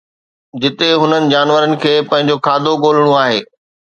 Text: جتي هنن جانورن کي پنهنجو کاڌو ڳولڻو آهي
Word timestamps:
جتي 0.61 0.89
هنن 1.01 1.23
جانورن 1.33 1.71
کي 1.83 1.93
پنهنجو 2.09 2.37
کاڌو 2.47 2.73
ڳولڻو 2.83 3.13
آهي 3.23 3.39